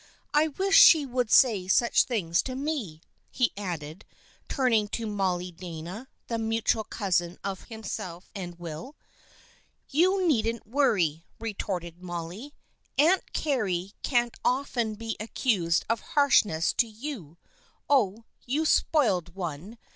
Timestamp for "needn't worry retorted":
10.27-12.01